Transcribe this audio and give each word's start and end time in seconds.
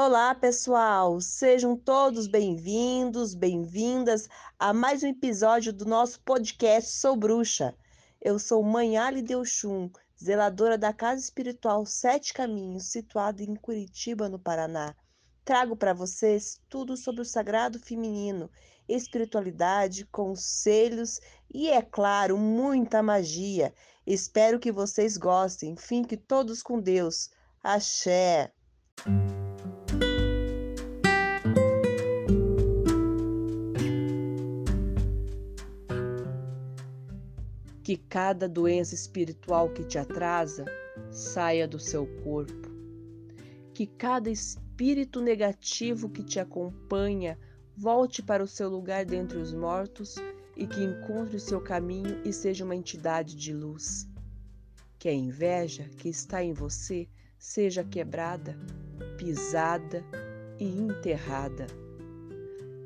Olá, 0.00 0.32
pessoal! 0.32 1.20
Sejam 1.20 1.76
todos 1.76 2.28
bem-vindos, 2.28 3.34
bem-vindas 3.34 4.28
a 4.56 4.72
mais 4.72 5.02
um 5.02 5.08
episódio 5.08 5.72
do 5.72 5.84
nosso 5.84 6.20
podcast 6.20 6.92
Sou 6.92 7.16
Bruxa. 7.16 7.74
Eu 8.22 8.38
sou 8.38 8.62
Mãe 8.62 8.96
Ali 8.96 9.22
Delchum, 9.22 9.90
zeladora 10.16 10.78
da 10.78 10.92
Casa 10.92 11.20
Espiritual 11.20 11.84
Sete 11.84 12.32
Caminhos, 12.32 12.92
situada 12.92 13.42
em 13.42 13.56
Curitiba, 13.56 14.28
no 14.28 14.38
Paraná. 14.38 14.94
Trago 15.44 15.74
para 15.74 15.92
vocês 15.92 16.60
tudo 16.68 16.96
sobre 16.96 17.22
o 17.22 17.24
sagrado 17.24 17.80
feminino, 17.80 18.48
espiritualidade, 18.88 20.06
conselhos 20.12 21.18
e, 21.52 21.70
é 21.70 21.82
claro, 21.82 22.38
muita 22.38 23.02
magia. 23.02 23.74
Espero 24.06 24.60
que 24.60 24.70
vocês 24.70 25.16
gostem. 25.16 25.74
Fiquem 25.74 26.16
todos 26.16 26.62
com 26.62 26.80
Deus. 26.80 27.30
Axé! 27.64 28.52
Que 37.88 37.96
cada 37.96 38.46
doença 38.46 38.94
espiritual 38.94 39.70
que 39.70 39.82
te 39.82 39.96
atrasa 39.96 40.66
saia 41.10 41.66
do 41.66 41.78
seu 41.78 42.06
corpo, 42.22 42.68
que 43.72 43.86
cada 43.86 44.28
espírito 44.28 45.22
negativo 45.22 46.10
que 46.10 46.22
te 46.22 46.38
acompanha 46.38 47.38
volte 47.74 48.22
para 48.22 48.44
o 48.44 48.46
seu 48.46 48.68
lugar 48.68 49.06
dentre 49.06 49.38
os 49.38 49.54
mortos 49.54 50.16
e 50.54 50.66
que 50.66 50.84
encontre 50.84 51.36
o 51.36 51.40
seu 51.40 51.62
caminho 51.62 52.20
e 52.26 52.30
seja 52.30 52.62
uma 52.62 52.76
entidade 52.76 53.34
de 53.34 53.54
luz. 53.54 54.06
Que 54.98 55.08
a 55.08 55.14
inveja 55.14 55.88
que 55.96 56.10
está 56.10 56.44
em 56.44 56.52
você 56.52 57.08
seja 57.38 57.82
quebrada, 57.82 58.54
pisada 59.16 60.04
e 60.60 60.66
enterrada. 60.66 61.66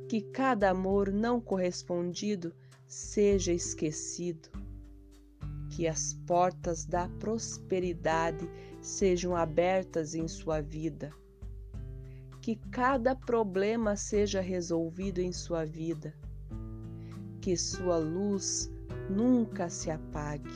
Que 0.08 0.20
cada 0.20 0.70
amor 0.70 1.11
não 1.11 1.41
correspondido 1.41 2.55
seja 2.86 3.53
esquecido 3.53 4.61
que 5.73 5.89
as 5.89 6.12
portas 6.27 6.84
da 6.84 7.09
prosperidade 7.19 8.47
sejam 8.83 9.34
abertas 9.34 10.14
em 10.14 10.29
sua 10.29 10.61
vida, 10.61 11.11
que 12.42 12.56
cada 12.70 13.17
problema 13.17 13.97
seja 13.97 14.42
resolvido 14.42 15.20
em 15.20 15.33
sua 15.33 15.64
vida, 15.64 16.14
que 17.41 17.56
sua 17.56 17.97
luz 17.97 18.70
nunca 19.09 19.70
se 19.70 19.91
apague, 19.91 20.53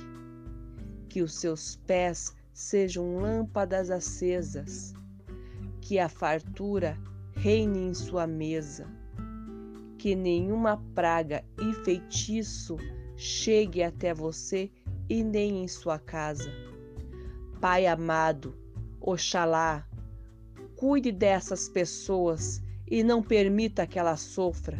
que 1.08 1.22
os 1.22 1.32
seus 1.32 1.76
pés 1.76 2.36
sejam 2.52 3.16
lâmpadas 3.16 3.90
acesas, 3.90 4.92
que 5.80 5.98
a 5.98 6.10
fartura 6.10 6.94
reine 7.34 7.88
em 7.88 7.94
sua 7.94 8.26
mesa, 8.26 8.86
que 9.96 10.14
nenhuma 10.14 10.76
praga 10.94 11.42
e 11.58 11.72
feitiço 11.72 12.76
chegue 13.16 13.82
até 13.82 14.12
você 14.12 14.70
e 15.08 15.22
nem 15.22 15.64
em 15.64 15.68
sua 15.68 15.98
casa. 15.98 16.50
Pai 17.60 17.86
amado, 17.86 18.54
Oxalá, 19.00 19.86
cuide 20.76 21.12
dessas 21.12 21.68
pessoas 21.68 22.62
e 22.86 23.02
não 23.02 23.22
permita 23.22 23.86
que 23.86 23.98
elas 23.98 24.20
sofram. 24.20 24.78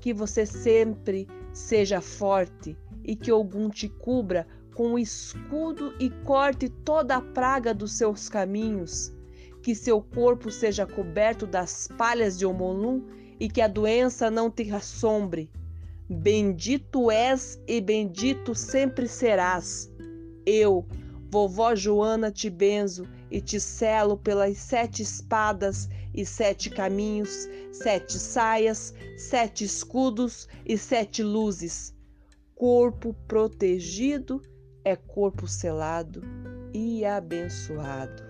Que 0.00 0.12
você 0.12 0.44
sempre 0.44 1.28
seja 1.52 2.00
forte 2.00 2.76
e 3.04 3.14
que 3.16 3.30
algum 3.30 3.68
te 3.68 3.88
cubra 3.88 4.46
com 4.74 4.94
o 4.94 4.98
escudo 4.98 5.94
e 5.98 6.10
corte 6.24 6.68
toda 6.68 7.16
a 7.16 7.20
praga 7.22 7.72
dos 7.72 7.92
seus 7.92 8.28
caminhos. 8.28 9.12
Que 9.62 9.74
seu 9.74 10.02
corpo 10.02 10.50
seja 10.50 10.86
coberto 10.86 11.46
das 11.46 11.88
palhas 11.96 12.38
de 12.38 12.44
Omolum 12.44 13.04
e 13.38 13.48
que 13.48 13.60
a 13.60 13.68
doença 13.68 14.30
não 14.30 14.50
te 14.50 14.70
assombre 14.72 15.50
Bendito 16.14 17.10
és 17.10 17.58
e 17.66 17.80
bendito 17.80 18.54
sempre 18.54 19.08
serás. 19.08 19.90
Eu, 20.44 20.86
vovó 21.30 21.74
Joana, 21.74 22.30
te 22.30 22.50
benzo 22.50 23.08
e 23.30 23.40
te 23.40 23.58
selo 23.58 24.18
pelas 24.18 24.58
sete 24.58 25.02
espadas 25.02 25.88
e 26.12 26.26
sete 26.26 26.68
caminhos, 26.68 27.48
sete 27.72 28.18
saias, 28.18 28.92
sete 29.16 29.64
escudos 29.64 30.46
e 30.66 30.76
sete 30.76 31.22
luzes. 31.22 31.94
Corpo 32.54 33.14
protegido 33.26 34.42
é 34.84 34.94
corpo 34.94 35.48
selado 35.48 36.22
e 36.74 37.06
abençoado. 37.06 38.22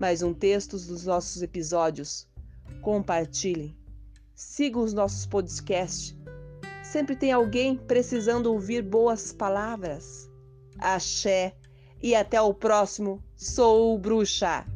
Mais 0.00 0.22
um 0.22 0.32
texto 0.32 0.78
dos 0.78 1.04
nossos 1.04 1.42
episódios. 1.42 2.26
Compartilhem 2.80 3.76
Siga 4.34 4.78
os 4.78 4.92
nossos 4.92 5.26
podcasts. 5.26 6.16
Sempre 6.82 7.14
tem 7.14 7.30
alguém 7.30 7.76
precisando 7.76 8.46
ouvir 8.52 8.82
boas 8.82 9.32
palavras. 9.32 10.28
Axé. 10.78 11.56
E 12.02 12.14
até 12.14 12.40
o 12.40 12.52
próximo. 12.52 13.22
Sou 13.36 13.98
Bruxa. 13.98 14.66